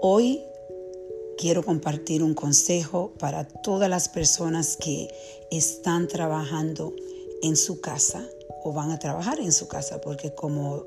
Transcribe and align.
Hoy 0.00 0.44
quiero 1.38 1.64
compartir 1.64 2.22
un 2.22 2.34
consejo 2.34 3.12
para 3.18 3.48
todas 3.48 3.90
las 3.90 4.08
personas 4.08 4.76
que 4.76 5.08
están 5.50 6.06
trabajando 6.06 6.94
en 7.42 7.56
su 7.56 7.80
casa 7.80 8.24
o 8.62 8.72
van 8.72 8.92
a 8.92 8.98
trabajar 9.00 9.40
en 9.40 9.50
su 9.50 9.66
casa, 9.66 10.00
porque 10.00 10.34
como 10.34 10.84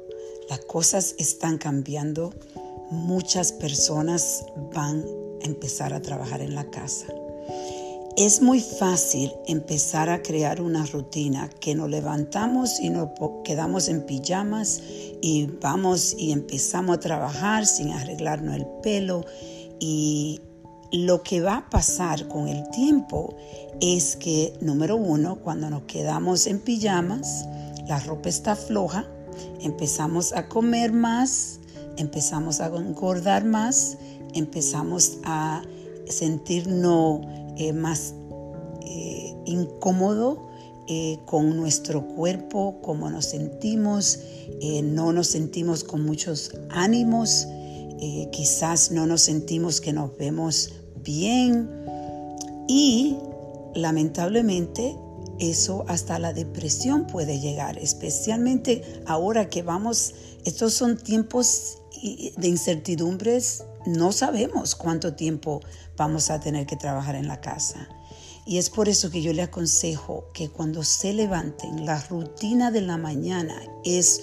las 0.49 0.59
cosas 0.59 1.15
están 1.17 1.57
cambiando, 1.57 2.33
muchas 2.89 3.51
personas 3.51 4.45
van 4.73 5.05
a 5.41 5.45
empezar 5.45 5.93
a 5.93 6.01
trabajar 6.01 6.39
en 6.41 6.55
la 6.55 6.69
casa. 6.69 7.07
Es 8.23 8.39
muy 8.39 8.61
fácil 8.61 9.33
empezar 9.47 10.07
a 10.11 10.21
crear 10.21 10.61
una 10.61 10.85
rutina 10.85 11.49
que 11.59 11.73
nos 11.73 11.89
levantamos 11.89 12.79
y 12.79 12.91
nos 12.91 13.09
quedamos 13.43 13.89
en 13.89 14.05
pijamas 14.05 14.79
y 15.23 15.47
vamos 15.59 16.13
y 16.15 16.31
empezamos 16.31 16.97
a 16.97 16.99
trabajar 16.99 17.65
sin 17.65 17.89
arreglarnos 17.89 18.57
el 18.57 18.67
pelo. 18.83 19.25
Y 19.79 20.39
lo 20.91 21.23
que 21.23 21.41
va 21.41 21.55
a 21.57 21.69
pasar 21.71 22.27
con 22.27 22.47
el 22.47 22.69
tiempo 22.69 23.35
es 23.79 24.17
que, 24.17 24.53
número 24.61 24.97
uno, 24.97 25.39
cuando 25.39 25.71
nos 25.71 25.81
quedamos 25.85 26.45
en 26.45 26.59
pijamas, 26.59 27.47
la 27.87 27.99
ropa 28.01 28.29
está 28.29 28.55
floja, 28.55 29.03
empezamos 29.61 30.31
a 30.33 30.47
comer 30.47 30.91
más, 30.91 31.59
empezamos 31.97 32.61
a 32.61 32.67
engordar 32.67 33.45
más, 33.45 33.97
empezamos 34.35 35.17
a 35.23 35.63
sentirnos 36.07 37.21
eh, 37.61 37.73
más 37.73 38.15
eh, 38.81 39.35
incómodo 39.45 40.47
eh, 40.87 41.19
con 41.27 41.55
nuestro 41.55 42.07
cuerpo, 42.07 42.79
cómo 42.81 43.07
nos 43.11 43.25
sentimos, 43.25 44.19
no 44.83 45.13
nos 45.13 45.27
sentimos 45.27 45.83
con 45.83 46.03
muchos 46.03 46.51
ánimos, 46.69 47.47
quizás 48.31 48.91
no 48.91 49.05
nos 49.05 49.21
sentimos 49.21 49.79
que 49.79 49.93
nos 49.93 50.17
vemos 50.17 50.73
bien. 51.03 51.69
Y 52.67 53.15
lamentablemente 53.75 54.95
eso 55.39 55.85
hasta 55.87 56.17
la 56.17 56.33
depresión 56.33 57.05
puede 57.05 57.39
llegar, 57.39 57.77
especialmente 57.77 58.81
ahora 59.05 59.49
que 59.49 59.61
vamos, 59.61 60.15
estos 60.45 60.73
son 60.73 60.97
tiempos 60.97 61.77
de 62.37 62.47
incertidumbres, 62.47 63.63
no 63.85 64.11
sabemos 64.11 64.75
cuánto 64.75 65.13
tiempo 65.13 65.61
vamos 65.97 66.29
a 66.29 66.39
tener 66.39 66.65
que 66.65 66.75
trabajar 66.75 67.15
en 67.15 67.27
la 67.27 67.41
casa. 67.41 67.87
Y 68.45 68.57
es 68.57 68.69
por 68.69 68.89
eso 68.89 69.11
que 69.11 69.21
yo 69.21 69.33
le 69.33 69.43
aconsejo 69.43 70.25
que 70.33 70.49
cuando 70.49 70.83
se 70.83 71.13
levanten, 71.13 71.85
la 71.85 72.01
rutina 72.01 72.71
de 72.71 72.81
la 72.81 72.97
mañana 72.97 73.55
es 73.85 74.21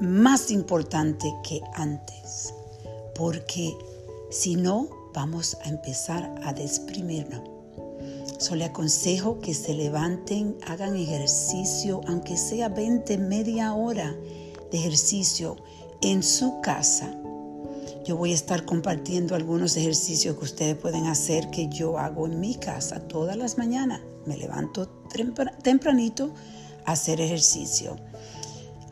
más 0.00 0.50
importante 0.50 1.34
que 1.42 1.60
antes, 1.74 2.54
porque 3.14 3.76
si 4.30 4.54
no, 4.54 4.88
vamos 5.12 5.56
a 5.64 5.68
empezar 5.68 6.32
a 6.44 6.52
desprimirnos. 6.52 7.42
So 8.38 8.54
le 8.54 8.64
aconsejo 8.64 9.40
que 9.40 9.52
se 9.52 9.74
levanten, 9.74 10.56
hagan 10.66 10.96
ejercicio, 10.96 12.00
aunque 12.06 12.36
sea 12.36 12.68
20, 12.68 13.18
media 13.18 13.74
hora 13.74 14.16
de 14.70 14.78
ejercicio 14.78 15.56
en 16.00 16.22
su 16.22 16.60
casa. 16.62 17.14
Yo 18.04 18.16
voy 18.16 18.32
a 18.32 18.34
estar 18.34 18.64
compartiendo 18.64 19.34
algunos 19.34 19.76
ejercicios 19.76 20.36
que 20.36 20.44
ustedes 20.44 20.76
pueden 20.76 21.06
hacer 21.06 21.50
que 21.50 21.68
yo 21.68 21.98
hago 21.98 22.26
en 22.26 22.40
mi 22.40 22.54
casa 22.54 23.00
todas 23.00 23.36
las 23.36 23.58
mañanas. 23.58 24.00
Me 24.26 24.36
levanto 24.36 24.88
tempranito 25.62 26.32
a 26.86 26.92
hacer 26.92 27.20
ejercicio. 27.20 27.96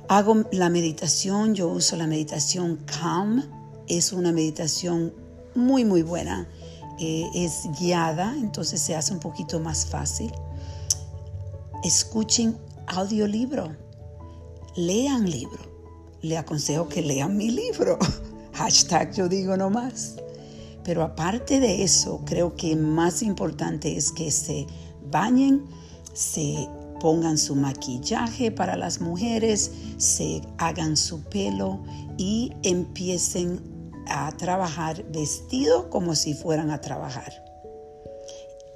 Hago 0.09 0.45
la 0.53 0.71
meditación, 0.71 1.55
yo 1.55 1.69
uso 1.69 1.97
la 1.97 2.07
meditación 2.07 2.77
Calm. 2.87 3.45
Es 3.89 4.13
una 4.13 4.33
meditación 4.33 5.13
muy, 5.55 5.85
muy 5.85 6.03
buena. 6.03 6.49
Eh, 6.99 7.29
es 7.35 7.69
guiada, 7.79 8.35
entonces 8.37 8.81
se 8.81 8.97
hace 8.97 9.13
un 9.13 9.21
poquito 9.21 9.61
más 9.61 9.87
fácil. 9.87 10.33
Escuchen 11.85 12.57
audiolibro, 12.87 13.77
lean 14.77 15.31
libro. 15.31 15.61
Le 16.23 16.37
aconsejo 16.37 16.89
que 16.89 17.03
lean 17.03 17.37
mi 17.37 17.51
libro. 17.51 17.99
Hashtag 18.59 19.15
yo 19.15 19.29
digo 19.29 19.57
no 19.57 19.71
más. 19.71 20.17
Pero 20.83 21.05
aparte 21.05 21.61
de 21.61 21.85
eso, 21.85 22.23
creo 22.25 22.57
que 22.57 22.75
más 22.75 23.23
importante 23.23 23.97
es 23.97 24.11
que 24.11 24.33
se 24.33 24.67
bañen, 25.13 25.65
se 26.13 26.69
pongan 26.99 27.39
su 27.39 27.55
maquillaje 27.55 28.51
para 28.51 28.77
las 28.77 29.01
mujeres, 29.01 29.71
se 29.99 30.41
hagan 30.57 30.97
su 30.97 31.23
pelo 31.23 31.85
y 32.17 32.53
empiecen 32.65 33.61
a 34.09 34.33
trabajar 34.33 35.05
vestido 35.13 35.89
como 35.89 36.17
si 36.17 36.35
fueran 36.35 36.73
a 36.73 36.81
trabajar. 36.81 37.45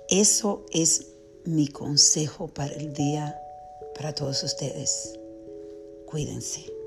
Eso 0.09 0.65
es 0.72 1.09
mi 1.44 1.66
consejo 1.66 2.47
para 2.47 2.72
el 2.75 2.92
día 2.92 3.37
para 3.97 4.15
todos 4.15 4.44
ustedes. 4.44 5.19
Cuídense. 6.06 6.81